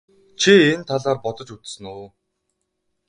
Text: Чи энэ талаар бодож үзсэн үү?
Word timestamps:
Чи 0.41 0.51
энэ 0.71 0.85
талаар 0.89 1.17
бодож 1.23 1.49
үзсэн 1.55 1.85
үү? 1.95 2.07